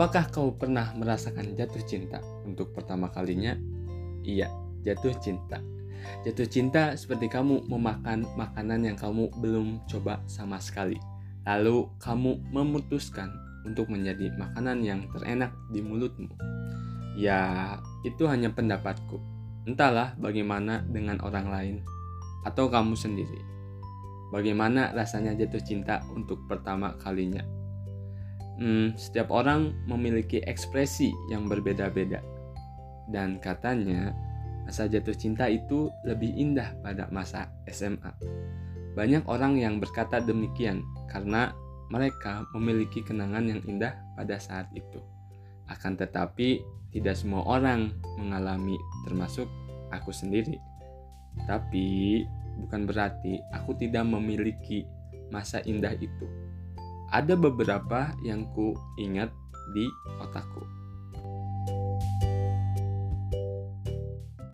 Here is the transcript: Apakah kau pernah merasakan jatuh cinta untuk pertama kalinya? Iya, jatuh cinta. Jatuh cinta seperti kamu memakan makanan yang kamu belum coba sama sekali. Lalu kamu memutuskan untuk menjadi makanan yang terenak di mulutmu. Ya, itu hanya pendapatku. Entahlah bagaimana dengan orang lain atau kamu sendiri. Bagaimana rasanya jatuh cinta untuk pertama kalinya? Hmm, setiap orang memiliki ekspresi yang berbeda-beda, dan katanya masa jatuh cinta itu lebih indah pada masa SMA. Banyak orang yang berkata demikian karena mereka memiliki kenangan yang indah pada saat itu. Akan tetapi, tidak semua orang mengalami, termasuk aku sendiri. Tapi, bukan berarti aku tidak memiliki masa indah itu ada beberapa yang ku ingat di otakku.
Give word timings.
Apakah 0.00 0.32
kau 0.32 0.56
pernah 0.56 0.96
merasakan 0.96 1.52
jatuh 1.60 1.84
cinta 1.84 2.24
untuk 2.48 2.72
pertama 2.72 3.12
kalinya? 3.12 3.52
Iya, 4.24 4.48
jatuh 4.80 5.12
cinta. 5.20 5.60
Jatuh 6.24 6.48
cinta 6.48 6.96
seperti 6.96 7.28
kamu 7.28 7.68
memakan 7.68 8.24
makanan 8.32 8.88
yang 8.88 8.96
kamu 8.96 9.28
belum 9.44 9.84
coba 9.92 10.24
sama 10.24 10.56
sekali. 10.56 10.96
Lalu 11.44 11.84
kamu 12.00 12.48
memutuskan 12.48 13.28
untuk 13.68 13.92
menjadi 13.92 14.32
makanan 14.40 14.80
yang 14.80 15.04
terenak 15.12 15.52
di 15.68 15.84
mulutmu. 15.84 16.32
Ya, 17.20 17.76
itu 18.00 18.24
hanya 18.24 18.48
pendapatku. 18.56 19.20
Entahlah 19.68 20.16
bagaimana 20.16 20.80
dengan 20.88 21.20
orang 21.20 21.52
lain 21.52 21.76
atau 22.48 22.72
kamu 22.72 22.96
sendiri. 22.96 23.44
Bagaimana 24.32 24.96
rasanya 24.96 25.36
jatuh 25.36 25.60
cinta 25.60 26.00
untuk 26.16 26.48
pertama 26.48 26.96
kalinya? 26.96 27.59
Hmm, 28.60 28.92
setiap 28.92 29.32
orang 29.32 29.72
memiliki 29.88 30.44
ekspresi 30.44 31.08
yang 31.32 31.48
berbeda-beda, 31.48 32.20
dan 33.08 33.40
katanya 33.40 34.12
masa 34.68 34.84
jatuh 34.84 35.16
cinta 35.16 35.48
itu 35.48 35.88
lebih 36.04 36.28
indah 36.36 36.76
pada 36.84 37.08
masa 37.08 37.48
SMA. 37.72 38.12
Banyak 38.92 39.24
orang 39.32 39.56
yang 39.56 39.80
berkata 39.80 40.20
demikian 40.20 40.84
karena 41.08 41.56
mereka 41.88 42.44
memiliki 42.52 43.00
kenangan 43.00 43.48
yang 43.48 43.64
indah 43.64 43.96
pada 44.12 44.36
saat 44.36 44.68
itu. 44.76 45.00
Akan 45.72 45.96
tetapi, 45.96 46.60
tidak 46.92 47.16
semua 47.16 47.40
orang 47.48 47.96
mengalami, 48.20 48.76
termasuk 49.08 49.48
aku 49.88 50.12
sendiri. 50.12 50.60
Tapi, 51.48 52.28
bukan 52.60 52.84
berarti 52.84 53.40
aku 53.56 53.72
tidak 53.80 54.04
memiliki 54.04 54.84
masa 55.32 55.64
indah 55.64 55.96
itu 55.96 56.50
ada 57.10 57.34
beberapa 57.34 58.14
yang 58.22 58.46
ku 58.54 58.74
ingat 58.98 59.30
di 59.74 59.86
otakku. 60.22 60.79